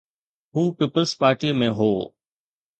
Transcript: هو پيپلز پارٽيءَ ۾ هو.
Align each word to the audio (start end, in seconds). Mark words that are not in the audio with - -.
هو 0.55 0.61
پيپلز 0.77 1.11
پارٽيءَ 1.21 1.57
۾ 1.61 1.69
هو. 1.77 1.91